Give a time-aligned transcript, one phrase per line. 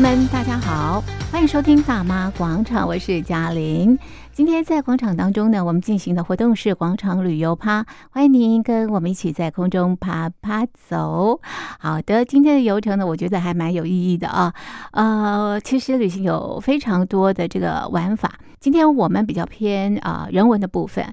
[0.00, 3.98] 朋友们，大家好，欢迎收听大妈广场，我是嘉玲。
[4.30, 11.40] 今天在广场当中呢，我们进行的活动是广场旅游趴，欢迎您跟我们一起在空中爬爬走。
[11.80, 14.54] 好的，今天的游程呢，我觉得还蛮有意义的啊。
[14.92, 21.12] 呃，其实旅行有非常多的这个玩法，今天我们比较偏啊、人文的部分。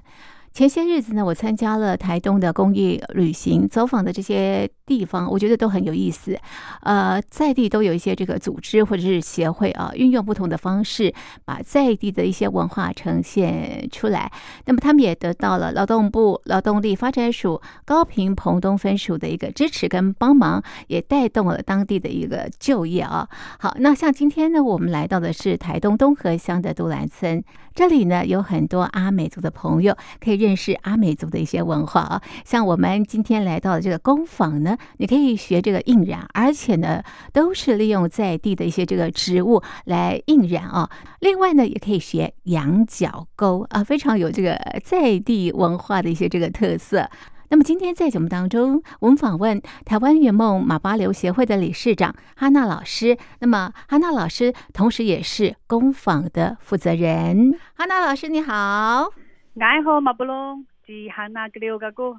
[0.52, 6.38] 前些日子呢，我参加了台东的公益旅行，走访的这些地方，我觉得都很有意思。
[6.82, 11.12] 呃，在地都有一些这个组织或者是协会啊，运用不同的方式，
[11.44, 14.30] 把在地的一些文化呈现出来。
[14.66, 23.28] 那么他们也得到了劳动部劳动力发展署高屏澎东分署的一个支持跟帮忙，也带动了当地的一个就业啊。
[23.58, 27.42] 好，那像今天呢，我们来到的是台东东河乡的杜兰村，
[27.74, 30.36] 这里呢有很多阿美族的朋友可以。
[30.36, 40.90] 认识阿美族的一些文化啊，像我们今天来到的这个工坊呢，你可以学这个印染，而且呢都是利用在地的一些这个植物来印染啊。
[41.20, 47.08] 另外呢，也可以学羊角钩啊，非常有这个在地文化的一些这个特色。
[47.48, 53.16] 那么今天在节目当中，我们访问台湾圆梦马巴流协会的理事长哈娜老师。
[53.38, 57.56] 那么哈娜老师同时也是工坊的负责人。
[57.74, 59.12] 哈娜老师你好。
[59.60, 62.16] 爱好马布隆及哈娜格六个哥，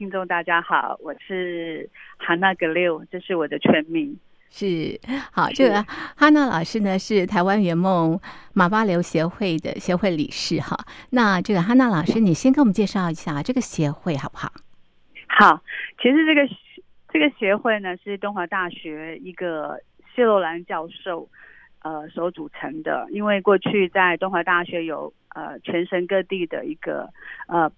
[0.00, 4.18] 听众大家好，我是哈娜格六，这是我的全名。
[4.48, 4.98] 是
[5.30, 5.82] 好，这个
[6.16, 8.18] 哈娜老师呢是台湾圆梦
[8.54, 10.74] 马巴流协会的协会理事哈。
[11.10, 14.50] 那这个哈娜老师，你先给我们介绍一下这个协会好不好？
[15.28, 15.62] 好，
[16.00, 16.48] 其实这个
[17.12, 19.78] 这个协会呢是东华大学一个
[20.16, 21.28] 谢若兰教授
[21.82, 25.12] 呃所组成的，因为过去在东华大学有。
[25.32, 27.08] 呃，全省各地的一个
[27.46, 27.70] 呃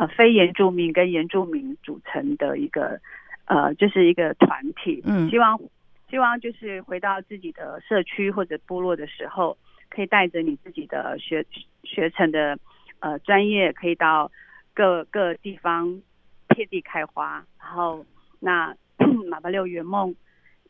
[0.00, 2.98] 呃非原住民跟原住民组成的一个
[3.44, 5.02] 呃，就是一个团体。
[5.04, 5.60] 嗯，希望
[6.08, 9.58] 希望就是回到自己的社区或者部落的时候，
[9.90, 11.44] 可以带着你自己的学
[11.84, 12.58] 学成的
[13.00, 14.30] 呃专业，可以到
[14.72, 16.00] 各个地方
[16.48, 17.44] 遍地开花。
[17.60, 18.06] 然后
[18.38, 18.74] 那
[19.28, 20.14] 马巴六圆梦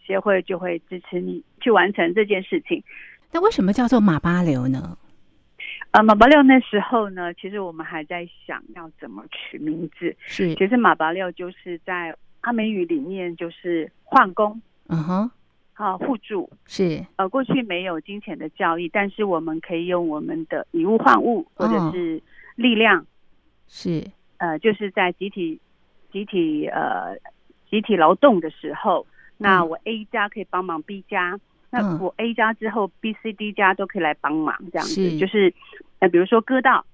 [0.04, 2.82] 协会就会支持你去完成这件事情。
[3.30, 4.98] 那为什么叫做马巴流呢？
[5.92, 10.14] 呃，马八六那时候呢，其实我们还在想要怎么取名字。
[10.20, 15.30] 是，其实马八六就是在阿美语里面就是换工，嗯哼，
[15.74, 17.04] 啊，互助是。
[17.16, 22.22] 呃，过去没有金钱的交易，但是我们可以用我们的以物换物，或者是
[22.54, 23.04] 力量，
[23.66, 24.06] 是。
[24.38, 25.60] 呃，就是在集体
[26.12, 27.16] 集体呃
[27.68, 29.04] 集体劳动的时候，
[29.36, 31.40] 那我 A 家可以帮忙 B 家。
[31.70, 35.54] 那我 A 加之后，B、C、D 加都可以来帮忙，这样子就是，
[36.00, 36.84] 呃，比如说割到，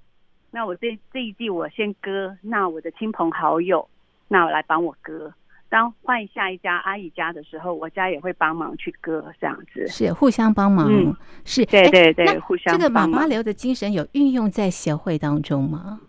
[0.51, 3.89] 那我这这一季我先割，那我的亲朋好友，
[4.29, 5.33] 那我来帮我割。
[5.71, 11.17] 当换下一家阿姨家的时候，我家也会帮忙去割，这样子是互相帮忙，嗯、
[11.47, 12.77] 是，对对对，互相。
[12.77, 16.01] 这个妈妈流的精神有运用在协会当中吗？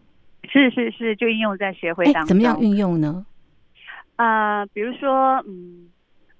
[0.43, 2.27] 是是是，就应用在协会当中。
[2.27, 3.25] 怎么样运用呢？
[4.17, 5.87] 啊、呃，比如说，嗯。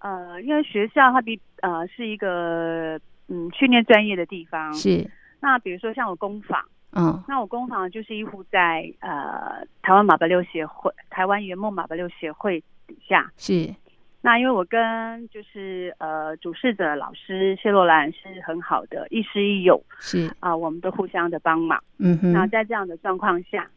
[0.07, 2.97] 呃，因为学校它比呃是一个
[3.27, 5.05] 嗯训练专业的地方，是。
[5.41, 6.63] 那比如说像我工坊，
[6.93, 13.75] 嗯，那我工坊就是依附在呃台湾马巴六协会、台湾圆梦马巴六协会底下，是。
[14.21, 22.31] 那因为我跟就是呃主事者老师谢若兰是很好的亦师亦友，是啊、呃，我们都互相的帮忙，嗯哼。
[22.31, 23.69] 那在这样的状况下，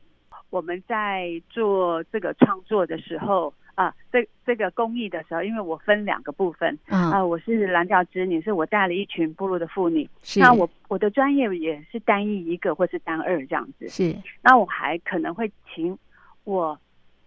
[0.51, 3.53] 我们在做这个创作的时候。
[3.75, 10.41] 啊，这这个公益的时候，因为我分两个部分，啊，啊我是蓝调织女，是我带了一群部落的妇女，是。
[10.41, 14.15] 那我我的专业也是单一一个或是单二这样子，是。
[14.43, 15.97] 那我还可能会请
[16.45, 16.79] 我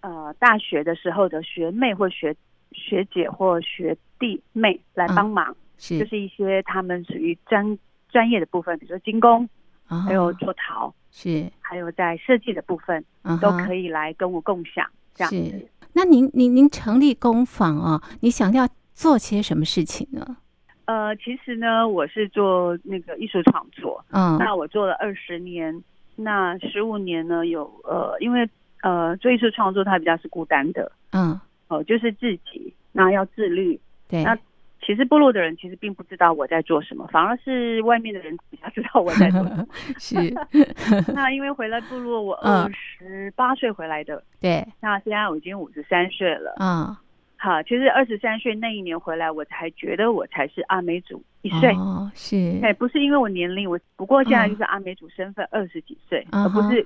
[0.01, 2.35] 呃大学的时候的学妹或学
[2.71, 7.77] 学姐或学弟妹来帮忙，啊、是，就是一些他们属于专
[8.09, 9.47] 专业的部分，比如说精工，
[9.87, 15.69] 啊、还有做陶，是，还有在设计的部分，啊、都可以来跟我共享这样子。
[15.93, 18.01] 那您您您成立工坊啊？
[18.21, 20.37] 你想要做些什么事情呢？
[20.85, 25.83] 呃，其实呢，我是做那个艺术创作，嗯，那我做了二十年，
[26.15, 28.49] 那十五年呢，有呃，因为
[28.81, 31.31] 呃，做艺术创作它比较是孤单的，嗯，
[31.67, 34.37] 哦、呃，就是自己，那要自律，对，那。
[34.85, 39.65] 其实部落的人其实并不知道我在做什么，反而是外面的人比较知道我在做什么。
[39.97, 40.15] 是，
[41.13, 44.65] 那因为回来部落，我二十八岁回来的，对。
[44.81, 46.55] 那现在我已经五十三岁了。
[46.59, 46.95] 嗯，
[47.37, 51.71] 好，其实二十三岁那一年回来，我才觉得我才是阿美族一岁。
[51.75, 52.59] 哦，是。
[52.61, 56.85] 哎，不是因为我年龄，我不过现在就是阿美族身份二十几岁，嗯、而不是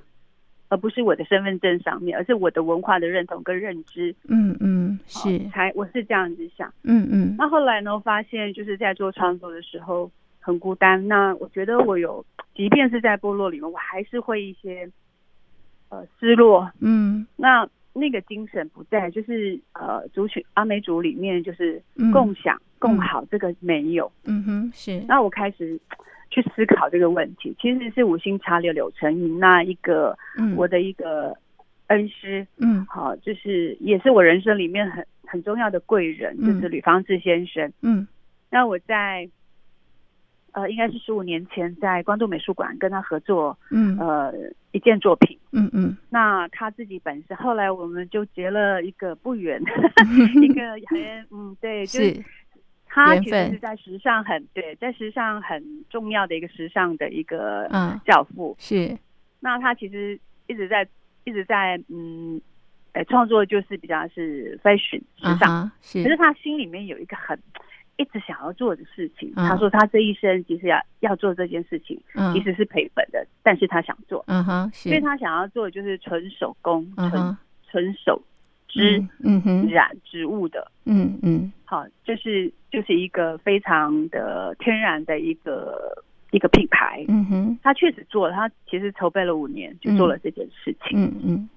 [0.68, 4.14] 而不是我的身份证上面，而是我的文化的认同跟认知。
[4.28, 6.72] 嗯嗯，是，才我是这样子想。
[6.82, 7.34] 嗯嗯。
[7.38, 10.10] 那后来呢，我发现就是在做创作的时候
[10.40, 11.08] 很孤单。
[11.08, 12.24] 那我觉得我有，
[12.54, 14.90] 即便是在部落里面，我还是会一些
[15.88, 16.70] 呃失落。
[16.80, 17.26] 嗯。
[17.36, 21.82] 那那个精神不在，就是呃族群阿美族里面就是
[22.12, 24.12] 共享、嗯、共好，这个没有。
[24.24, 25.02] 嗯哼，是。
[25.08, 25.80] 那我开始。
[26.30, 30.16] 去思考这个问题，其实是五星茶柳柳成荫那一个，
[30.56, 31.36] 我的一个
[31.86, 38.06] 恩师，嗯，好，就是也是我人生里面很很重要的贵人，嗯、就是吕方志先生，嗯，
[38.50, 39.28] 那我在，
[40.52, 44.32] 呃，应该是十五年前在关渡美术馆跟他合作，嗯，呃，
[44.72, 49.60] 一件作品，嗯嗯，那他自己本身后来我们就结了一个不远，
[50.42, 52.22] 一个很，嗯，对，就是。
[52.88, 57.68] 他其实是在时尚很对，在时尚很重要的一个时尚的一个
[58.04, 58.56] 教父。
[58.58, 58.98] 嗯、是，
[59.40, 60.88] 那他其实一直在
[61.24, 62.40] 一直在嗯，
[62.92, 66.02] 呃，创作就是比较是 fashion 时尚，嗯、是。
[66.02, 67.38] 可是他心里面有一个很
[67.96, 69.32] 一直想要做的事情。
[69.36, 74.24] 嗯、他说他这一生其实要要做这件事情，嗯、其实是赔本的，但是他想做。
[74.26, 74.88] 嗯哼，是。
[74.88, 77.36] 所以他想要做的就是纯手工，纯
[77.70, 78.22] 纯、嗯、手。
[78.68, 79.66] 织嗯哼。
[79.68, 80.70] 染植物的。
[80.84, 81.52] 嗯嗯。
[81.64, 87.04] 好，就是就是一个非常的天然的一个一个品牌。
[87.08, 90.98] 嗯哼，他确实做了，他其实筹备了五年就做了这件事情。
[90.98, 91.48] 嗯嗯，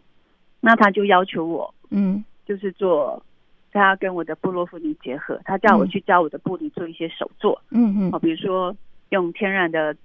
[0.59, 3.23] 那他就要求我嗯，就是做
[3.71, 7.61] 他要跟我的部落妇女结合，他叫我去教我的布里做一些手作。
[7.69, 8.75] 嗯嗯，好，比如说
[9.09, 9.95] 用天然的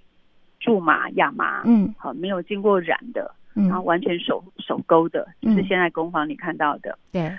[0.61, 3.33] 苎麻亚麻嗯，好，没有经过染的。
[3.65, 6.97] 然后完全手手勾的，就是现在工坊里看到的。
[7.11, 7.31] 对，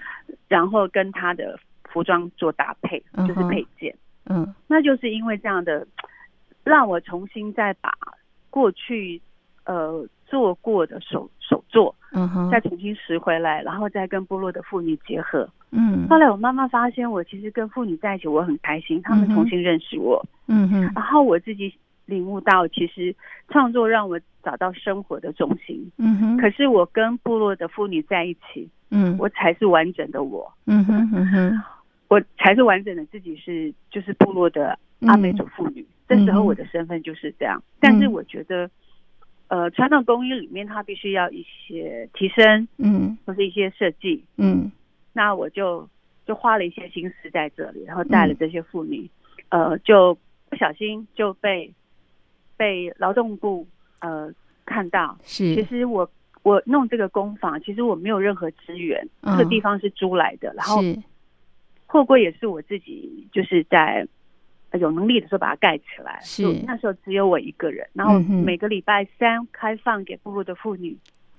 [0.48, 3.94] 然后跟他的服装做搭配，就是配件。
[4.26, 5.86] 嗯，那就是因为这样的，
[6.64, 7.92] 让我重新再把
[8.50, 9.20] 过去
[9.64, 15.48] 呃做过的手手作，嗯哼，再重新拾回来，然后再跟部落的妇女结合。
[15.70, 20.24] 嗯，后来我慢慢发现，我其实跟妇女在一起，我很开心，他们重新认识我。
[20.46, 21.72] 嗯哼，然后我自己。
[22.08, 23.14] 领悟到，其实
[23.50, 25.92] 创作让我找到生活的重心。
[25.98, 26.36] 嗯哼。
[26.38, 30.50] 可是我跟部落的妇女在一起，嗯，我才是完整的我。
[30.64, 31.62] 嗯哼嗯哼，
[32.08, 35.86] 我才是完整的自己，是就是部落的阿美族妇女。
[36.08, 37.62] 这时候我的身份就是这样。
[37.78, 38.70] 但是我觉得，
[39.48, 44.72] 呃，传统工艺里面它必须要一些提升，嗯，或是一些设计，嗯。
[45.12, 45.86] 那我就
[46.24, 49.10] 就花了一些心思在这里，然后带了这些妇女，
[49.50, 50.16] 呃，就
[50.48, 51.70] 不小心就被。
[52.58, 53.66] 被劳动部
[54.00, 54.30] 呃
[54.66, 55.54] 看到，是。
[55.54, 56.10] 其实我
[56.42, 60.82] 我弄这个工坊，其实我没有任何资源，这个地方是租来的，然后
[61.86, 64.06] 货柜也是我自己就是在
[64.78, 66.42] 有能力的时候把它盖起来，是。
[66.66, 70.94] 那时候只有我一个人，然后每个礼拜三开放给部落的妇女，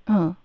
[0.07, 0.35] 嗯，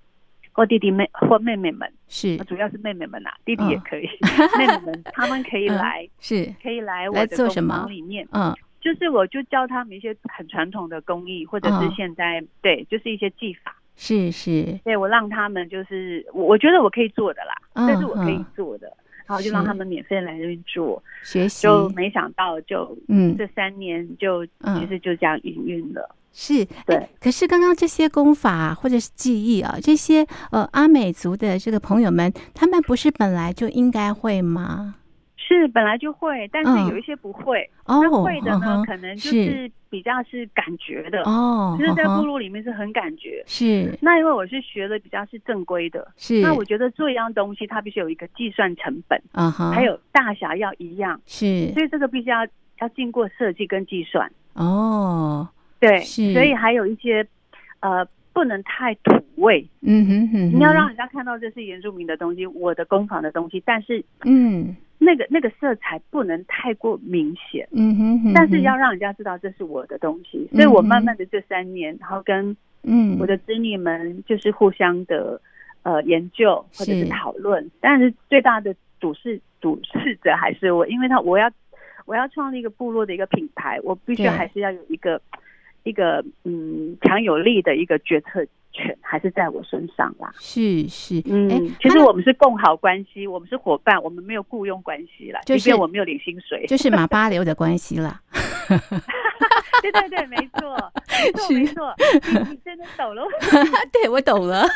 [0.53, 2.37] 或弟弟妹或妹妹们，是。
[2.45, 4.07] 主要是妹妹们呐，弟弟也可以，
[4.59, 6.53] 妹妹们他们可以来， 是。
[6.63, 8.55] 可以来我的工坊里面，嗯。
[8.85, 13.75] 就是我就教他们一些很传统的工艺，或者是现在、哦、对，就是一些技法。
[13.97, 18.93] 是是，对我让他们就是我我觉得我可以做的啦，这、哦、是我可以做的，
[19.25, 21.63] 然后就让他们免费来这边做学习。
[21.63, 26.15] 就没想到就嗯，这三年就、嗯、其实就这样营运了。
[26.33, 34.97] 是对，可是刚刚这些功法或者是技艺啊，这些呃阿美族的这个朋友们，他们不是本来就应该会吗？
[35.47, 37.69] 是本来就会，但是有一些不会。
[37.85, 41.23] 哦，那会的呢，可能就是比较是感觉的。
[41.25, 43.43] 哦，就是在部落里面是很感觉。
[43.47, 43.97] 是。
[44.01, 46.11] 那因为我是学的比较是正规的。
[46.17, 46.41] 是。
[46.41, 49.21] 那我觉得做一样东西，它必须有一个计算成本。
[49.33, 49.71] 嗯哼。
[49.71, 51.21] 还有大小要一样。
[51.27, 51.71] 是。
[51.75, 52.47] 所以这个必须要
[52.81, 54.31] 要经过设计跟计算。
[54.55, 55.49] 哦。
[55.79, 56.01] 对。
[56.01, 56.33] 是。
[56.33, 57.27] 所以还有一些
[57.81, 58.07] 呃。
[58.35, 73.17] 不能太土味，嗯哼哼，你要让人家看到这是原住民的东西，我的工坊的东西，但是，嗯，那个那个色彩不能太过明显，嗯哼哼，但是要让人家知道这是我的东西，所以我慢慢的这三年，然后跟嗯。
[73.19, 75.41] 我的子女们就是互相的
[75.83, 81.51] 呃研究或者是讨论，但是最大的主事主事者还是我，因为他我要
[82.07, 85.21] 我要创立一个部落的一个品牌，我必须还是要有一个。
[85.87, 88.43] 一个嗯强有力的一个决策
[88.75, 90.31] 权还是在我身上啦。
[90.39, 91.49] 是是，嗯，
[91.81, 98.21] 其实我们是共好关系，我们是伙伴，我们没有雇佣关系啦，就是我没有领薪水，就是马巴流的关系啦。
[99.83, 101.95] 对对对，没错，没错没错，
[102.51, 103.23] 你真的懂了。
[103.93, 104.65] 对，我懂了。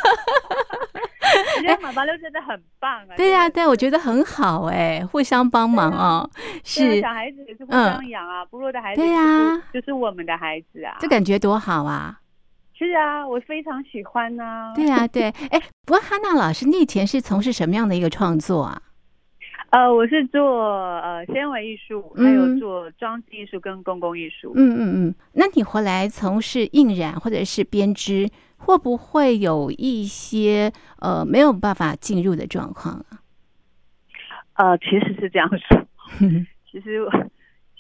[1.57, 3.17] 我觉得马巴六真的很棒啊！
[3.17, 6.29] 对呀，对，我觉得很好哎，互相帮忙哦。
[6.65, 12.19] 是小孩子也是互相养啊，部落的孩子对呀，就是我们的孩子啊，这感觉多好啊！
[12.79, 14.73] 是啊，我非常喜欢啊。
[14.77, 18.81] 对啊，对，哎，不过哈娜老师，你以前是从事什么样的一个创作啊？
[19.71, 20.63] 呃，我是做
[21.01, 24.53] 呃纤维艺术，还有做装置艺术跟公共艺术。
[24.55, 25.15] 嗯嗯嗯。
[25.33, 33.21] 那你回来从事印染或者是编织，会不会有一些呃没有办法进入的状况啊？
[34.55, 35.85] 呃，其实是这样说。
[36.71, 37.07] 其实，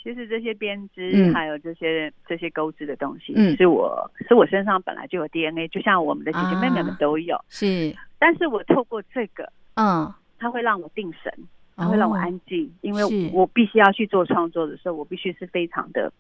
[0.08, 7.36] 其实这些编织还有这些、嗯、这些钩织的东西，嗯、是我是我身上本来就有 DNA，就像我们的姐姐妹妹们都有。
[7.36, 11.30] 啊、是，但是我透过这个，嗯，它会让我定神。
[11.76, 16.10] 它会让我安静，哦、因为我必须要去做创作的时候，我必须是非常的，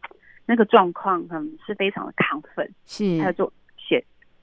[0.44, 2.70] 那个状况嗯是非常的亢奋。
[2.84, 3.54] 是，还有做写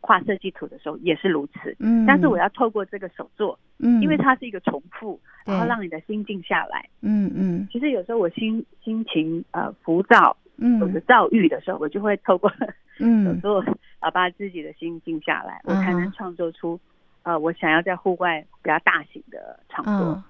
[0.05, 1.75] 画设计图的时候也是如此。
[1.79, 6.87] 嗯，但是我要透过这个手作，嗯，因为它是一个重复，然后让你的心静下来。
[7.01, 7.67] 嗯嗯。
[7.71, 12.51] 其实有时候我心心情呃浮躁，嗯，或者躁郁的时候，我就会透过
[12.99, 13.65] 嗯手作
[13.99, 16.79] 啊把自己的心静下来，嗯、我才能创作出
[17.23, 20.13] 呃我想要在户外比较大型的创作。
[20.13, 20.23] 嗯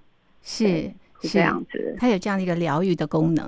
[0.48, 0.65] 是
[1.22, 3.44] 是这样子，它有这样的一个疗愈的功能。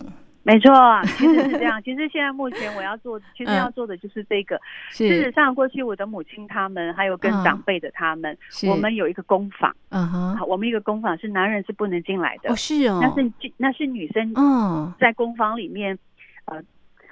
[0.48, 0.72] 没错，
[1.18, 1.84] 其实是这样。
[1.84, 4.58] 其实现在目前我要做，其实要做的就是这个。
[4.92, 8.38] 事实上，过去我的母亲他们，还有跟长辈的他们，
[8.70, 9.76] 我们有一个工坊。
[9.90, 12.50] 嗯哼，我们一个工坊是男人是不能进来的。
[12.50, 14.32] 哦，是哦，那是那是女生。
[14.36, 16.00] 嗯，在工坊里面，
[16.46, 16.64] 呃，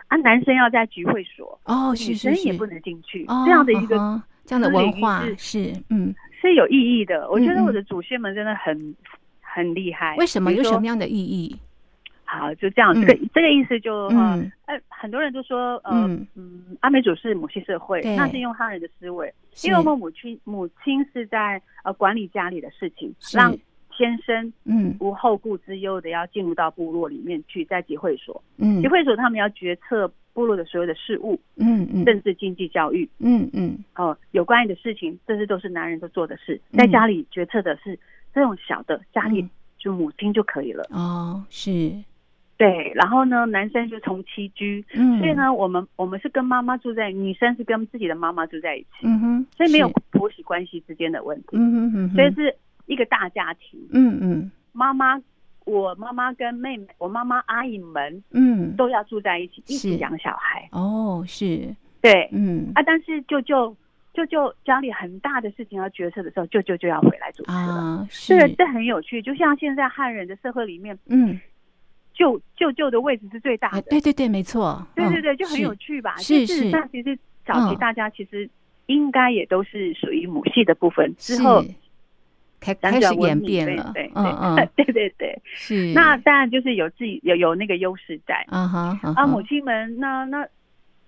[0.08, 1.60] 啊，男生要在聚会所。
[1.66, 3.26] 哦，女生也不能进去。
[3.44, 7.30] 这样的一个这样的文化是嗯是有意义的。
[7.30, 8.96] 我觉得我的祖先们真的很。
[9.58, 10.52] 很厉害，为什么？
[10.52, 11.58] 有什么样的意义？
[12.40, 15.92] 好，就这样，这个这个意思就嗯，呃，很多人都说，呃，
[16.36, 23.56] 嗯，阿美族是母系社会，那是用汉人的思维，因为我们母亲母亲是在呃管理家里的事情，让
[23.98, 24.96] 先生嗯。
[25.00, 37.98] 无后顾之忧的要进入到部落里面去，在集会所，嗯，集会所他们要决策部落的所有的事务，嗯嗯，政治、经济、教育，嗯嗯，哦，有关于的事情，这些都是男人都做的事，在家里决策的是。
[38.34, 39.48] 这种小的家里。
[39.78, 40.84] 就母亲就可以了。
[40.90, 41.70] 哦，是，
[42.58, 55.22] 对，然后呢，男生就同妻居，嗯，所以呢，我们我们是跟妈妈住在，女生是跟自己的妈妈住在一起，嗯哼，所以没有婆媳关系之间的问题，嗯所以是一个大家庭，嗯嗯，妈妈，
[55.66, 63.76] 我妈妈跟妹妹，我妈妈阿姨们，嗯，都要住在一起，一起养小孩，哦，是，对，嗯啊，但是舅舅。
[64.16, 67.58] 舅舅家里很大的事情要决策的时候，舅舅就要回来主持了。
[67.58, 69.22] 啊，是，这这很有趣。
[69.22, 71.38] 就像现在汉人的社会里面，嗯，
[72.16, 73.82] 舅舅舅的位置是最大的。
[73.84, 74.82] 对对对，没错。
[74.96, 76.16] 对对对，就很有趣吧？
[76.18, 76.70] 是是。
[76.70, 78.50] 那其实早期大家其实
[78.88, 81.64] 应该也都是属于母系的部分，之后
[82.60, 83.92] 开开始演变了。
[83.94, 85.94] 对对对对 对，是。
[85.94, 88.44] 那当然就是有自己有有那个优势在。
[88.48, 90.48] 啊哈啊，母亲们那那。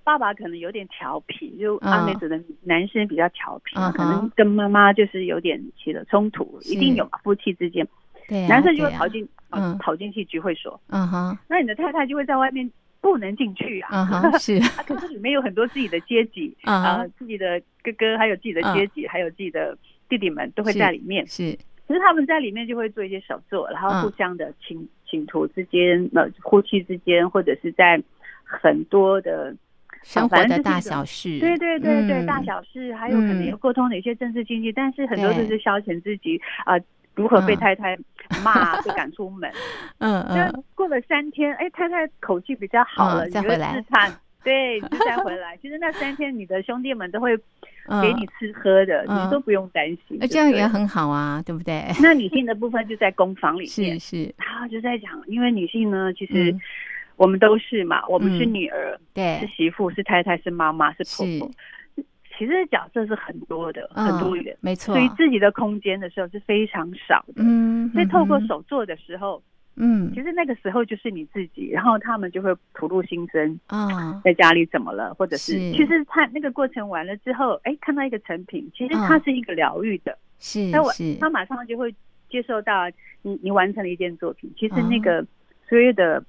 [0.03, 7.85] 爸爸可能有点调皮，就阿美族的男生比较调皮，可能跟妈妈就是有点起了冲突，一定有夫妻之间，
[8.29, 9.27] 对男生就会跑进
[9.79, 12.69] 跑进去聚会所，嗯哼，那你的太太就会在外面
[13.01, 19.77] 不能进去啊， 是，可是里面有很多自己的阶级 啊，自己的哥哥还有自己的阶级，还有自己的
[20.09, 21.51] 弟弟们都会在里面，是，
[21.87, 28.01] 其实他们在里面就会做一些手作，然后互相的请请徒之间，呃，夫妻之间，或者是在
[28.43, 29.55] 很多的。
[30.03, 36.77] 生活的大小事，对对对对，大小事，还有可能有沟通的一些政治经济，但是很多都是消遣自己啊，
[37.17, 37.97] 如何被太太
[38.41, 39.51] 骂，被赶出门。
[39.99, 40.63] 嗯嗯。
[40.73, 43.83] 过了三天，哎，太太口气比较好了，再回来。
[44.43, 45.57] 对，就再回来。
[45.57, 47.35] 其实那三天，你的兄弟们都会
[48.01, 50.17] 给你吃喝的，你都不用担心。
[50.19, 51.83] 那这样也很好啊，对不对？
[52.01, 54.35] 那女性的部分就在工坊里面，是是。
[54.37, 56.55] 然后就在讲，因为女性呢，其实。
[57.17, 61.51] 我们都是嘛，我们是女儿，对，是媳妇，是太太，是妈妈，是婆婆。
[62.37, 64.93] 其实角色是很多的，很多元，没错。
[64.93, 67.35] 所以自己的空间的时候是非常少的。
[67.37, 69.41] 嗯，所以透过手做的时候，
[69.75, 81.93] 嗯，其实那个时候就是你自己，然后他们就会吐露心声啊，在家里怎么了，或者是其实他那个过程完了之后，哎，看到一个成品，其实它是一个疗愈的，是，那我他马上就会
[82.29, 82.89] 接受到
[83.21, 85.25] 你你完成了一件作品，其实那个
[85.67, 86.23] 所有的。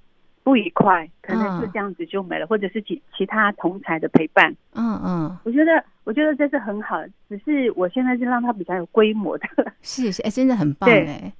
[0.48, 4.50] 不愉快，可能是这样子就没了，嗯、或者是其其他同才的陪伴。
[4.72, 6.96] 嗯嗯，我觉得我觉得这是很好，
[7.28, 9.46] 只是我现在是让它比较有规模的。
[9.82, 11.30] 是是，哎、欸，真的很棒哎。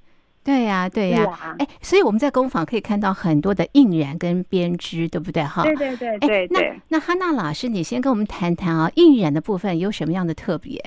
[0.43, 1.25] 对呀对呀，
[1.57, 5.63] 哎、啊，所以我们在工坊可以看到很多的印染跟编织，对不对哈？
[5.63, 6.79] 对对对对对。
[6.87, 10.79] 那那哈娜老师，你先跟我们谈谈啊，印染的部分有什么样的特别？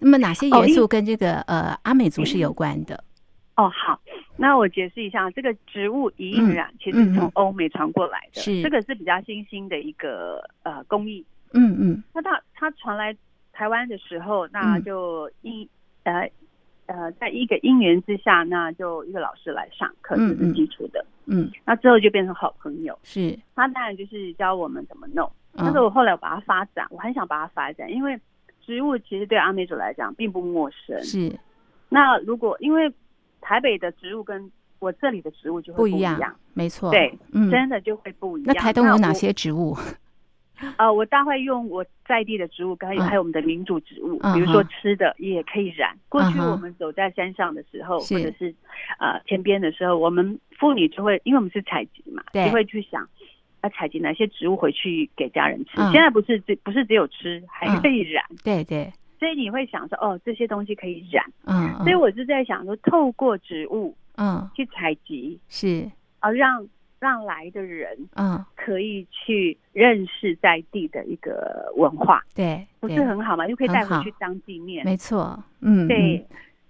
[0.00, 3.04] 那么哪些元素跟这个、哦、呃阿美族是有关的？
[3.54, 4.00] 哦，好。
[4.36, 12.02] 那我解释一下，这个植物乙印染其实是从欧美传过来的，是这个是比较新兴的一个呃工艺嗯嗯。
[12.14, 13.16] 那它它传来
[13.52, 15.68] 台湾的时候，那就因、
[16.04, 16.30] 嗯、呃。
[16.86, 21.02] 呃，在一个因缘之下，那就一个老师来上课，这是基础的。
[21.26, 22.98] 嗯，那之后就变成好朋友。
[23.04, 25.24] 是，他当然就是教我们怎么弄。
[25.52, 28.18] 嗯、但是我后来我把它发展，我很想把它发展，因为
[28.60, 31.00] 植物其实对阿美族来讲并不陌生。
[31.02, 31.32] 是。
[31.88, 32.92] 那如果因为
[33.42, 36.90] 台北的植物跟我这里的植物就会不一样，一样没错。
[36.90, 38.54] 对，嗯，真的就会不一样。
[38.54, 39.76] 那台东有哪些植物？
[40.76, 45.92] 呃，我大概用我在地的植物，还有还有我们的民主植物，嗯、比如说吃的也可以染。
[45.94, 48.54] 嗯、过去我们走在山上的时候，或者是
[49.00, 53.08] 呃田边的时候，我们妇女就会，因为我们是采集嘛，就会去想
[53.64, 55.70] 要采集哪些植物回去给家人吃。
[55.80, 58.24] 嗯、现在不是只不是只有吃，还可以染。
[58.30, 61.24] 嗯、对对，所以你会想说，哦，这些东西可以染。
[61.44, 65.88] 嗯，所以我就在想说，透过植物，嗯，去采集是。
[66.18, 66.66] 啊，让。
[66.98, 73.44] 让来的人，嗯，可以去认识在地的一个文化，对，不是很好嘛？
[73.48, 76.24] 又可以带回去当纪念，没错，嗯，对，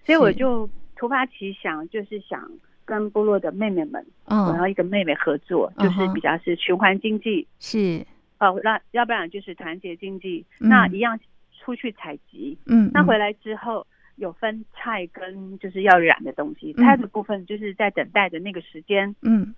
[0.06, 0.66] 所以我就
[0.96, 2.50] 突发奇想，就是想
[2.86, 8.02] 跟部落的妹妹们，嗯，然后一个妹妹合作，就是比较是循环经济，是，
[8.40, 11.20] 哦，那要不然就是团结经济，那一样
[11.62, 19.54] 出去采集，嗯，那回来之后有分菜跟就是要染的东西，菜的部分就是在等待的那个时间，嗯。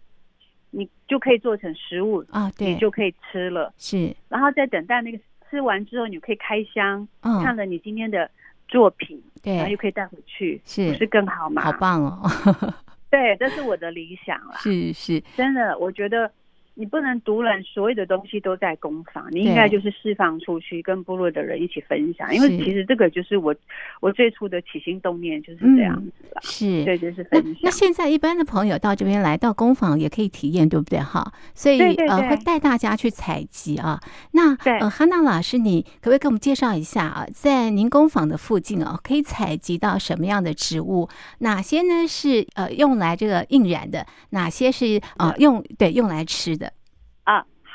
[0.77, 3.73] 你就可以做成食物啊，对，你就可以吃了。
[3.79, 5.19] 是，然后在等待那个
[5.49, 8.29] 吃完之后，你可以开箱，嗯，看了你今天的
[8.67, 11.63] 作品，对，然后又可以带回去，是，不是更好吗？
[11.63, 12.29] 好棒哦！
[13.09, 14.57] 对，这是我的理想啦。
[14.57, 16.29] 是是，真的，我觉得。
[16.75, 22.35] 你不能独揽所有的东西都在工坊，你应该就是释放出去，跟部落的人一起分享。
[22.35, 23.55] 因为其实这个就是我
[24.01, 26.41] 我最初的起心动念就是这样子啦。
[26.43, 27.53] 是，对，就是分享。
[27.55, 30.99] 那那现在一般的朋友到这边来到工坊也可以体验，对不对？
[30.99, 34.01] 哈，所以呃会带大家去采集啊。
[34.33, 37.25] 那呃哈娜老师，你可不可以给我们介绍一下啊？
[37.33, 41.09] 在您工坊的附近啊，可以采集到什么样的植物？
[41.39, 44.05] 哪些呢是呃用来这个印染的？
[44.31, 46.64] 哪些是呃用对用来吃的？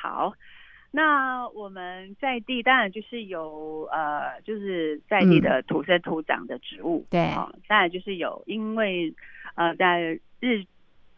[0.02, 0.34] 啊，好，
[0.92, 9.14] 那我们在地当然就是有呃，就是在地的土生土长的植物，对、嗯，啊，当然就是有，因为
[9.56, 10.64] 呃，在日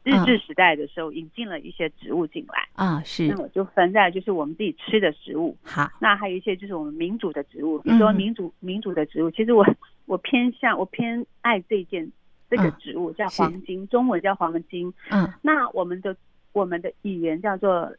[0.04, 9.66] 日治时代的时候引进了一些植物进来啊，是，那我就分在就是我们自己吃的食物，好，那还有一些就是我们民主的植物，比如说民主、嗯、民主的植物，其实我
[10.06, 12.12] 我偏向我偏爱这件
[12.50, 16.18] 这个植物、嗯、叫黄金，中文叫黄金，嗯，那我们的
[16.52, 17.96] 我们的语言叫做。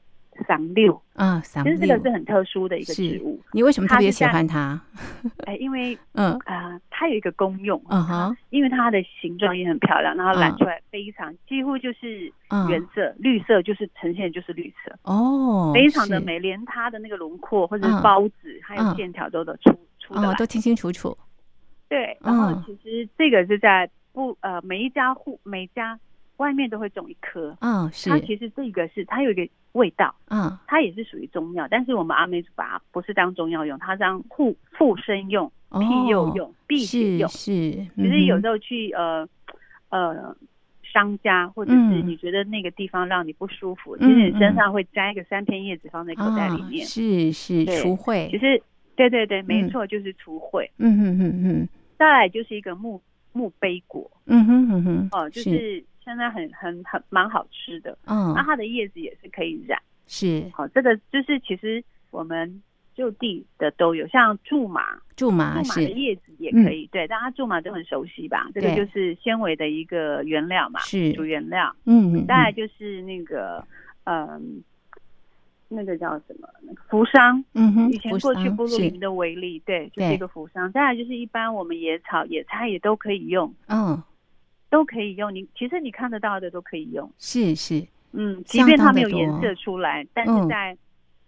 [0.46, 1.00] 桑六。
[1.14, 3.40] 啊，桑六，其实这个是很特殊的一个植物。
[3.52, 4.80] 你为什么特别喜欢它？
[5.46, 6.32] 哎，因为 嗯。
[6.44, 12.32] 啊、呃，它有一个功用，嗯哼，因为它的形状也很漂亮，然后染出来非常、嗯、几乎就是
[12.68, 14.96] 原色，嗯、绿色就是呈现就是绿色。
[15.02, 21.16] 哦，非常的美，连它的那个轮廓或者是包子、嗯、还有线条都都出、嗯、出的、哦，都清清楚楚。
[21.88, 25.98] 对，然后其实这个是在不呃每一家户每一家
[26.36, 29.48] 外面都会种一棵，嗯，是它其实这个是它有一个。
[29.72, 37.26] 味道，嗯，它也是属于中药，但是我们阿美族把它不是当中药用，它当护护身用、庇佑用、辟邪用。
[37.30, 39.26] 是，其实有时候去呃
[39.88, 40.36] 呃
[40.82, 48.30] 商家，或者是你觉得那个地方让你不舒服，其实你身上会摘一个三片叶子放在口袋里面，是是除秽。
[48.30, 48.62] 其实
[48.94, 50.68] 对对对，没错，就是除秽。
[50.76, 51.68] 嗯哼嗯嗯。
[51.98, 53.00] 再来就是一个木
[53.32, 54.10] 木杯果。
[54.26, 55.08] 嗯哼哼哼。
[55.12, 55.82] 哦，就是。
[56.04, 62.62] 现在很很很蛮好吃的，嗯，那它的叶子也是可以染，是，好，这个就是其实我们
[62.94, 68.50] 就地的都有，像苎麻，苎麻，苎麻的叶子也可以，对，大家苎麻都很熟悉吧？
[68.52, 71.12] 这个就是纤维的一个原料嘛，是。
[71.12, 73.64] 主原料，嗯，再来就是那个，
[74.04, 74.62] 嗯，
[75.68, 76.48] 那个叫什么？
[76.62, 84.02] 那个扶桑，嗯哼，以前过去部落林的为例，对，就是一个扶桑，再来就是一般我们野草、野菜也都可以用，嗯。
[84.72, 90.74] 都可以用，你其实你看得到的都可以用，是是，嗯，即便它没有颜色出来，但是在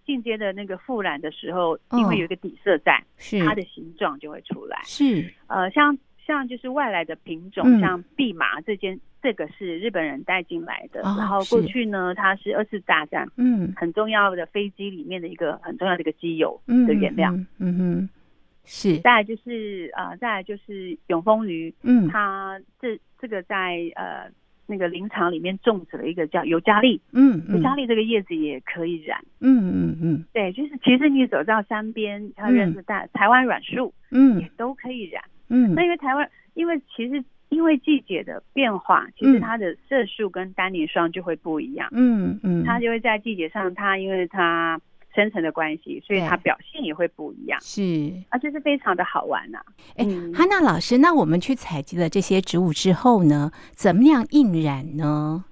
[0.06, 3.38] 进阶的那个复染的时候，嗯、因为有一个底色在，是。
[3.44, 4.80] 它的形状就会出来。
[4.84, 5.94] 是，呃，像
[6.26, 13.74] 像就是外来的品种，嗯、像蓖麻这件，这个是日本人带进来的，哦、然后过去呢，它是二次大战嗯。
[13.76, 18.08] 很重要的飞机里面的一个很重要的一个机油的原料，嗯，嗯。
[18.64, 24.30] 是，再来就是呃，再来就是永丰鱼，嗯，它这这个在呃
[24.66, 44.80] 那个林场里面种植了一个叫尤加利，嗯，尤加利这个叶子也可以染，嗯嗯嗯，对，就是其实你走到山边，它认识大台湾软树，嗯，也都可以染，嗯，那因为台湾，因为其实因为季节的变化，其实它的色素跟单宁霜就会不一样，嗯嗯，它就会在季节上，它因为它。
[45.14, 47.58] 深层的关系，所以它表现也会不一样。
[47.62, 49.64] 是啊，就是非常的好玩呐、啊。
[49.96, 55.44] 哎、嗯，哈娜老师，那我们去采集了这些植物之后呢，怎么样印染呢？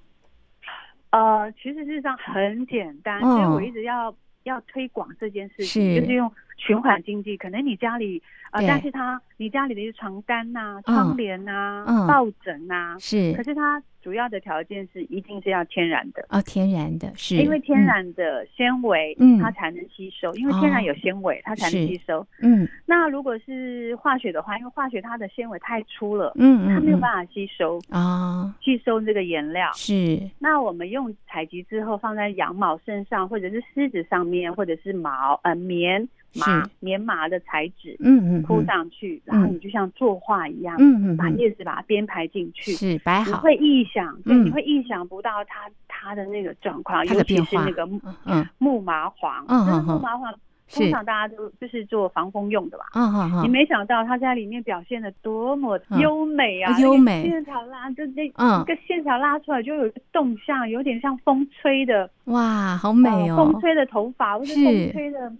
[1.11, 7.37] 呃，其实事实上很简单，所以我一直要要推广这件事情，就是用循环经济。
[7.37, 8.21] 可能你家里
[8.51, 13.81] 啊、呃，但是它你家里的一些床单呐、啊、窗帘呐、抱枕呐、啊，是，可是它。
[14.03, 16.25] 主要的条件是一定是要天然的。
[16.29, 22.67] 哦，天然的是因为天然的纤维，嗯，它才能吸收，嗯、因为天然有纤维，它才能吸收，嗯。
[22.85, 29.71] 那如果是化学的话，因为化学它的纤维太粗了，嗯，它没有办法吸收啊、嗯，吸收这个颜料。
[29.73, 30.19] 是。
[30.37, 36.07] 那我们用采集之后放在羊毛身上，或者是狮子上面，或者是毛呃棉。
[36.39, 47.87] 麻棉麻的材质，嗯嗯，铺上去，然后你就像作画一样，嗯嗯，把叶子把它编排进去，是摆好，你会意想，对，你会意想不到它它的那个状况，尤其是那个
[48.25, 50.33] 嗯木麻黄，嗯木麻黄
[50.73, 65.31] 通常大家都就是做防风用的吧，嗯嗯嗯，你没想到它在里面表现的多么优美啊，优美，线条拉就那一个线条拉出来就有一个动向，有点像风吹的，哇，好美哦，风吹的头发或者风吹的。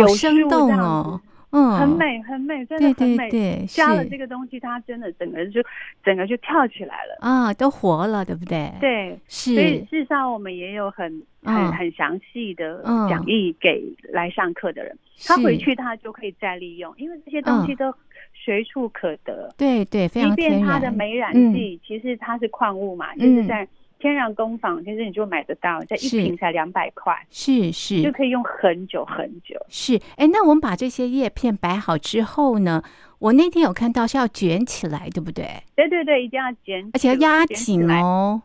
[0.00, 1.20] 好生动哦，
[1.50, 3.30] 嗯，很美，很美，真的很美。
[3.30, 5.62] 对，对，对，加了这个东西，它真的整个就
[6.04, 8.70] 整个就跳起来了啊，都活了，对不对？
[8.80, 9.54] 对，是。
[9.54, 14.96] 所以事实上，我们也有很很很详细的讲义给来上课的人，
[15.26, 17.94] 他回去他就可以再利用，因为这些东西都
[18.34, 19.52] 随处可得。
[19.56, 20.30] 对对，非常。
[20.30, 23.66] 即便它的美染剂，其实它是矿物嘛，就是在。
[23.98, 29.56] 天然工坊其实你就买得到，在一瓶才两百块，是是，就可以用很久很久。
[29.68, 32.82] 是，哎、欸，那我们把这些叶片摆好之后呢？
[33.18, 35.44] 我那天有看到是要卷起来，对不对？
[35.74, 38.40] 对对对，一定要卷，而且要压紧哦。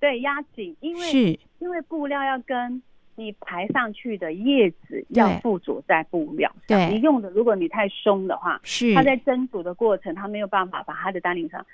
[0.00, 2.82] 对，压紧，因为是因为布料要跟
[3.14, 6.76] 你排上去的叶子要附着在布料上。
[6.78, 11.64] 对，你用的如果你太松的话，是它在蒸煮的过程，它没有办法把它的单宁上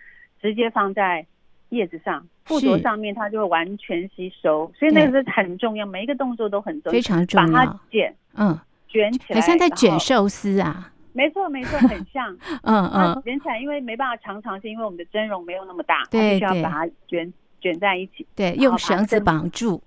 [0.42, 1.26] 直接放在。
[1.72, 7.52] 叶子上附着上面，它就会完全吸收，所以那个是很重要，每一个动作都很重要，非常重要。
[7.52, 8.58] 把它卷，嗯，
[8.88, 10.92] 卷起来，很像在卷寿司啊。
[11.14, 12.36] 没错，没错，很像。
[12.62, 18.26] 嗯 嗯，卷起来，因为没办法常常，是因为我们的针绒没有那么大，对，必须要把它卷卷在一起。
[18.36, 19.82] 对，用绳子绑住。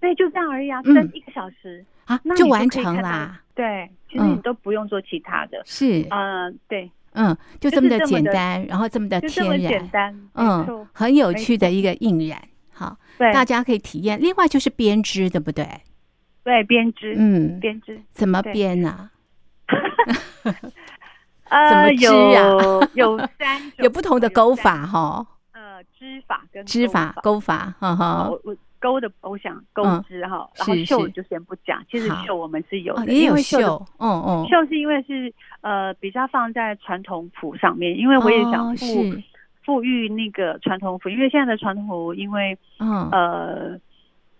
[0.00, 3.40] 对，就这样而已啊，蒸一个小时啊，就完成啦。
[3.54, 5.62] 对，其实你都不用做其他的。
[5.64, 6.90] 是，嗯，对。
[7.14, 12.40] 嗯，就这么的简单，然后这么的天然，简单，嗯，很有趣的一个印染，
[12.72, 14.20] 好，大家可以体验。
[14.20, 15.66] 另外就是编织，对不对？
[16.42, 19.10] 对，编织，嗯，编织怎么编呢？
[21.48, 22.88] 呃，怎么织啊？
[22.94, 25.26] 有三，有不同的钩法哈。
[25.52, 28.30] 呃，织法跟织法钩法，哈哈。
[28.80, 31.82] 钩的，我想钩织哈，然后绣就先不讲。
[31.90, 35.32] 其实绣我们是有的，也有绣，嗯嗯，绣是因为是
[35.64, 38.86] 呃比较放在传统服上面，因为我也想赋
[39.64, 43.08] 赋予那个传统服，因为现在的传统服因为嗯。
[43.10, 43.80] 呃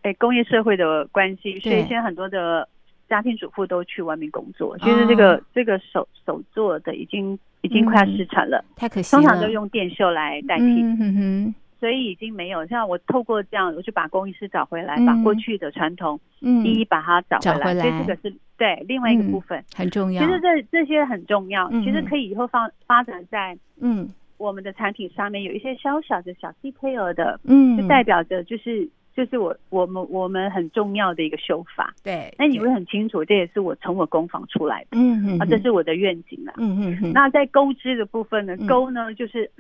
[0.05, 2.69] 哎工业社会的关系，所以现在很多的
[3.09, 10.83] 家庭主妇都去外面工作，其实这个这个手手做的已经已经快要失传了，太可惜了，通常都用电绣来代替。
[10.83, 11.55] 嗯哼。
[11.81, 17.75] 所以已经没有像我透过这样，我就把工艺师找回来，把过去的传统一一把它找回来。
[17.75, 20.25] 所以这个是对另外一个部分很重要。
[20.25, 24.09] 其实这这些很重要，其实可以以后发发展在嗯
[24.39, 31.95] 我们的产品上面有一些小小的小 detail 的，嗯，就代表着就是就是我我们我们很重要的一个修法。
[32.03, 37.13] 对，那你会很清楚，这也是我从我工坊出来的，嗯嗯，啊，这是我的愿景了，嗯嗯嗯。
[37.13, 39.51] 那在钩织的部分呢，钩呢就是。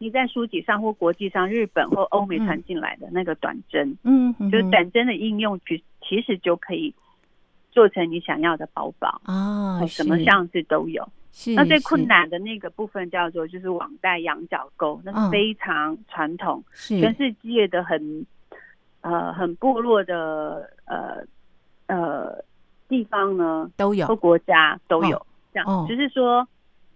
[0.00, 6.94] 你在书籍上或国际上，日本或欧美传进来的那个短针，嗯，就是短针的应用，其其实就可以
[7.72, 11.04] 做成你想要的包包啊，什么样子都有。
[11.32, 17.00] 是，那最困难的那个部分叫做就是网带羊角钩，那是非常传统，是。
[17.00, 18.24] 全世界的很
[19.00, 21.24] 呃很部落的呃
[21.88, 22.44] 呃
[22.88, 26.46] 地方呢都有，或国家都有这样，只是说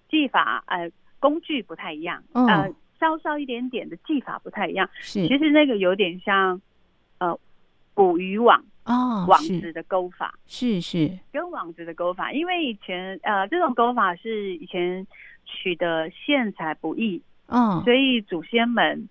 [0.09, 0.89] 技法呃
[1.19, 2.73] 工具不太一样，呃。
[3.03, 5.27] 稍稍一点点的技法不太一样，是。
[5.27, 6.61] 其实那个有点像，
[7.19, 7.37] 呃，
[7.95, 10.33] 捕鱼网哦，网子的钩法。
[10.47, 11.11] 是是。
[11.33, 15.05] 跟网子的钩法，因为以前呃这种钩法是以前
[15.45, 19.09] 取得线材不易，嗯，所以祖先们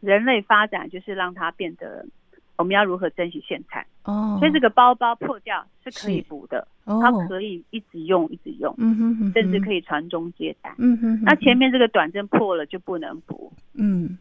[0.00, 2.06] 人类发展就是让它变得。
[2.56, 3.84] 我们要如何珍惜线材？
[4.04, 11.20] 哦，所以这个包包破掉是可以补的，它可以一直用，一直用，嗯哼哼，甚至可以传宗接代，嗯哼。
[11.22, 14.18] 那前面这个短针破了就不能补，嗯，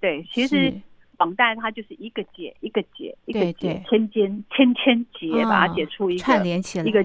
[0.00, 0.24] 对。
[0.32, 0.72] 其实
[1.16, 7.04] 绑带它就是一个结一个结一个结，千千千千结，把它解出一个串联起来一个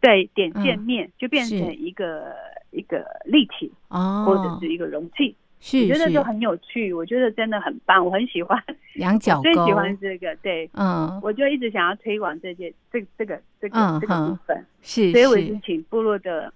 [0.00, 2.34] 对点线面，就变成一个
[2.72, 5.34] 一个立体哦，或者是一个容器。
[5.60, 8.62] 是，我觉得就很有趣，我觉得真的很棒，我很喜欢。
[8.96, 16.52] 羊角钩，最喜欢这个，对，嗯，我就一直想要推广这件，这这个这个这个部分，是，所以我就请部落的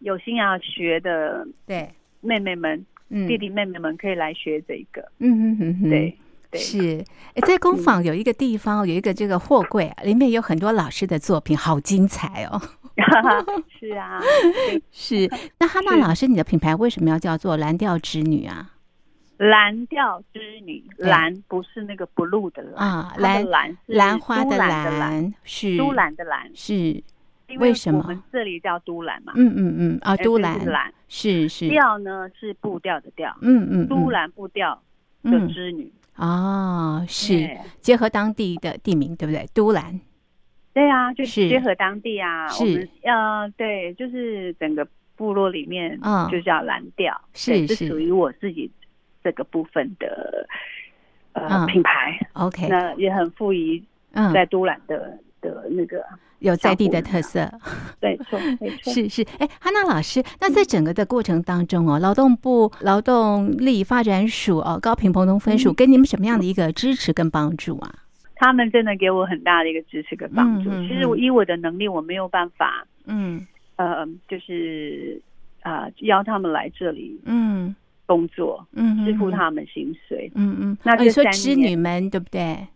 [0.00, 1.88] 有心要学的对
[2.20, 6.18] 妹妹们、弟弟妹妹们可以来学这个，嗯嗯嗯，对
[6.50, 7.04] 对，是，
[7.46, 12.60] 在工坊有一个地方有一个这个货柜，里面有很多老师的作品，好精彩哦。
[13.78, 14.20] 是啊，
[14.92, 15.28] 是。
[15.58, 18.70] 那哈娜老师，你的品牌为什么要叫做蓝调织女啊？
[19.36, 27.02] 蓝调织女，蓝不是那个 blue 的蓝啊，蓝蓝兰花的兰，是都兰的兰，是。
[27.58, 29.32] 为什么我们这里叫都兰嘛？
[29.36, 30.58] 嗯嗯嗯，啊，都兰
[31.08, 31.68] 是是。
[31.68, 34.80] 调呢是步调的调，嗯嗯，都兰步调
[35.24, 35.92] 的织女。
[36.16, 39.46] 哦，是结合当地的地名，对不对？
[39.52, 40.00] 都兰。
[40.74, 48.68] 对啊，就结合当地啊，我们呃，对，就是整个部落里面，嗯，就叫蓝调，是是属于我自己
[49.22, 50.46] 这个部分的
[51.32, 52.18] 呃品牌。
[52.32, 53.80] OK，那也很富于
[54.32, 56.04] 在都兰的的那个
[56.40, 57.48] 有在地的特色。
[58.00, 59.24] 没错，没 错，是是。
[59.38, 67.94] 哎，哈娜老师，那在整个的过程当中哦，劳动部劳动力发展署哦，高屏澎东分署给你们什么样的一个支持跟帮助啊？
[68.44, 70.68] 他们真的给我很大的一个支持跟帮助。
[70.86, 75.18] 其实我以我的能力，我没有办法，嗯，呃，就是
[75.62, 80.78] 啊，邀他们来这里，嗯，工作，嗯，支付他们薪水，嗯嗯。
[80.82, 82.68] 那就说织女们对不对？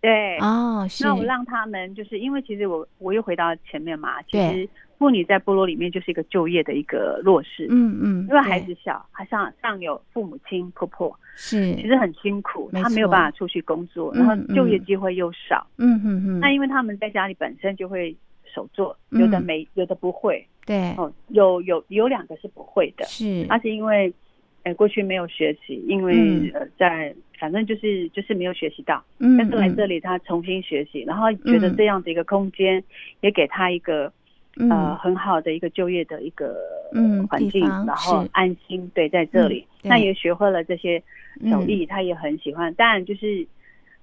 [0.00, 1.04] 对，哦，是。
[1.04, 4.66] 那我让他们，就是因为其实我我又回到前面嘛，其实。
[5.02, 11.74] 妇女在部落里面就是一个就业的一个弱势，嗯嗯，因为孩子小，还上上有父母亲婆婆，是。
[11.74, 16.38] 其实很辛苦，他没有办法出去工作，然后就业机会又少，嗯嗯嗯。
[16.38, 24.14] 那因为他们在家里本身就会手做，有的没，有的不会，对，哦，有有有两个是不会的，是，而是因为，
[24.62, 32.80] 哎，过去没有学习，因为呃，在反正就是就是没有学习到，嗯，但是来这里他重新学习，然后觉得这样的一个空间
[33.20, 34.12] 也给他一个。
[34.58, 36.54] 呃，很好的一个就业的一个
[36.92, 41.02] 嗯环境，然后安心对在这里，那也学会了这些
[41.50, 42.72] 手艺，他也很喜欢。
[42.74, 43.46] 当然就是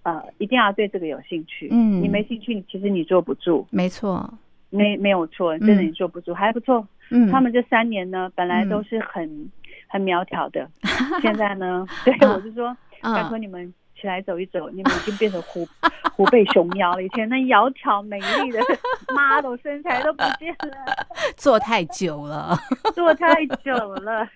[0.03, 1.67] 呃，一定要对这个有兴趣。
[1.71, 3.67] 嗯，你没兴趣，其实你坐不住。
[3.69, 4.27] 没错，
[4.71, 6.88] 没没有错，真的你坐不住，还不错。
[7.12, 9.49] 嗯，他们这三年呢，本来都是很
[9.88, 10.67] 很苗条的，
[11.21, 13.71] 现在呢，对我是说，拜托你们。
[13.99, 15.67] 起来走一走，你们已经变成虎
[16.15, 17.03] 虎背熊腰了。
[17.03, 18.59] 以前那窈窕美丽的
[19.13, 22.57] model 身材都不见了，坐太久了，
[22.95, 24.27] 坐太久了，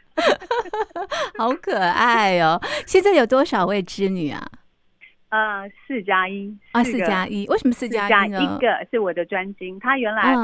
[1.37, 2.59] 好可爱哦！
[2.85, 4.45] 现在有多少位织女啊？
[5.29, 7.47] 呃，四加一啊，四加一。
[7.47, 8.39] 为什么四加一呢？
[8.41, 10.35] 一个是我的专精，他原来，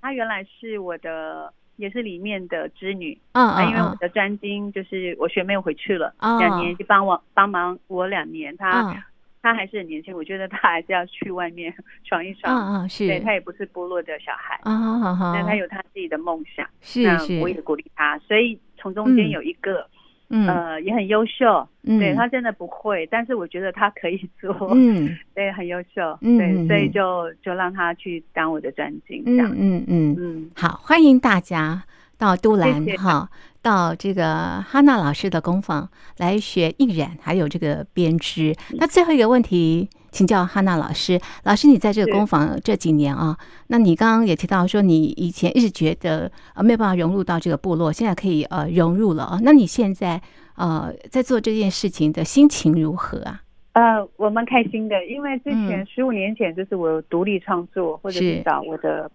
[0.00, 1.52] 他原来是我的。
[1.80, 8.94] 也是里面的织女，嗯，因为我的专精就是我学妹回去了，两年就帮我帮忙我两年，她
[9.42, 19.80] 她还是很年轻，我觉得她还是要去外面 闯一闯，嗯嗯，是，对，她也不是部落的小孩，嗯嗯，但她有她自己的梦想，是是，我也鼓励她，所以从中间有一个。
[19.80, 19.88] 嗯，
[20.30, 30.12] 呃，也很优秀，嗯，对，他真的不会，但是我觉得他可以做，嗯， 对，很优秀，嗯，对，所以就就让他去当我的专精，这样，嗯嗯。
[30.12, 30.16] 嗯。
[30.18, 31.82] 嗯，好，欢迎大家
[32.16, 33.28] 到都兰哈，
[33.60, 38.54] 到这个哈娜老师的工坊来学印染，还有这个编织。
[38.78, 39.88] 那最后一个问题。
[40.10, 43.36] 请教哈娜老师，老师，你在这个工坊这几年啊，
[43.68, 49.38] 那你刚刚也提到说，你以前一直觉得呃没有办法融入到这个部落，现在可以呃融入了啊。
[49.42, 50.20] 那你现在
[50.56, 53.42] 呃在做这件事情的心情如何啊？
[53.72, 59.10] 呃，我蛮开心的，因为之前十五年前就是我独立创作，或者是找我的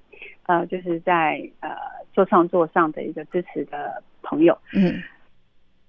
[0.48, 1.70] 呃就是在呃
[2.14, 5.02] 做创作上的一个支持的朋友，嗯，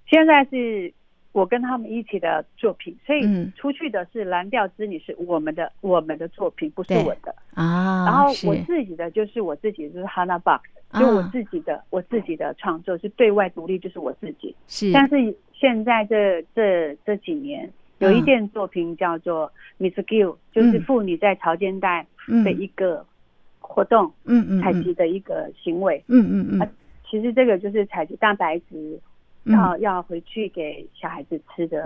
[0.08, 0.92] 现在是。
[1.36, 3.20] 我跟他们一起的作品，所以
[3.58, 8.06] 出去的是蓝调之女，是我们的我们的作品，不是我的啊。
[8.06, 10.62] 然后我自己的就是我自己，就是 Hana Box，
[10.98, 14.56] 就我自己的我自己的创作是对外独立，就是我自己。
[14.66, 22.06] 是，但是现在这这这几年有一件作品叫做 Misgill，就是妇女在潮间带
[22.42, 23.04] 的一个
[23.58, 26.70] 活动，嗯嗯，采集的一个行为，嗯嗯嗯。
[27.10, 28.98] 其实这个就是采集蛋白质。
[29.46, 31.84] 要要回去给小孩子吃的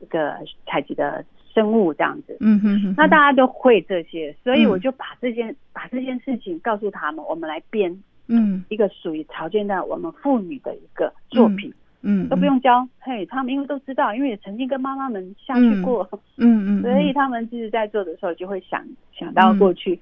[0.00, 0.34] 一个
[0.66, 19.98] 采集的生物这样子，嗯哼，那大家都会这些，所以我就把这件把这件事情告诉他们，我们来编，嗯，一个属于潮间带我们妇女的一个作品，嗯，都不用教，嘿，他们因为都知道，因为也曾经跟妈妈们下去过，嗯嗯，所以他们其实在做的时候就会想想到过去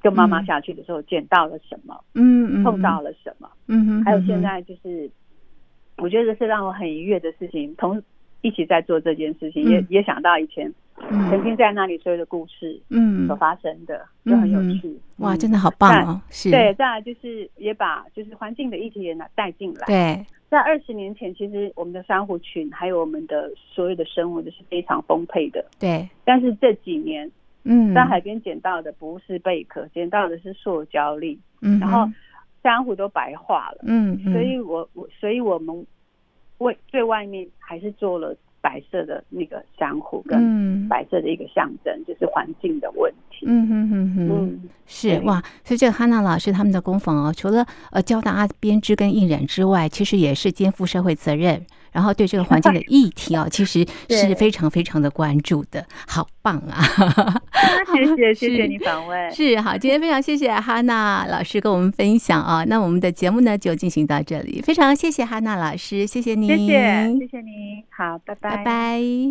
[0.00, 5.10] 跟妈妈下去的时候捡到了什么，嗯嗯，碰到了什么，嗯哼，还有现在就是，
[6.00, 8.02] 我觉得是让我很愉悦的事情，同
[8.40, 10.72] 一起在做这件事情，也也想到以前
[11.28, 20.26] 曾经在那里所有的故事，嗯，所发生的就很有趣，哇，真的好棒哦，是，对，再来就是也把就是环境的议题也拿带进来，对。
[20.50, 25.64] 在二十年前，其实我们的珊瑚群还有我们的所有的生物都是非常丰沛的。
[25.78, 26.08] 对。
[26.24, 27.30] 但是这几年，
[27.62, 31.38] 嗯，在海边捡到的不是贝壳，捡到的是塑胶粒。
[31.60, 31.78] 嗯。
[31.78, 32.04] 然后
[32.62, 33.78] 珊瑚都白化了。
[33.86, 34.18] 嗯。
[34.32, 35.86] 所以我我所以我们
[36.58, 38.36] 为最外面还是做了。
[38.62, 43.46] 白色的那个珊瑚跟白色的一个象征，嗯、就是环境的问题。
[43.46, 45.42] 嗯哼哼哼，嗯，是哇。
[45.64, 51.64] 所以这个哈娜老师他们的工坊哦，除了呃教大家编织跟印染之外，其实也是肩负社会责任。
[51.92, 56.82] 然后对这个环境的议题啊， 其实是非常非常的关注的，好棒啊！
[57.92, 66.72] 谢谢谢谢 你访问，是好，今天非常谢谢哈娜老师跟我们分享啊，那我们的节目呢就进行到这里，非常谢谢哈娜老师，谢谢您，谢谢
[67.18, 68.56] 谢谢您，好，拜拜。
[68.56, 69.28] 拜拜。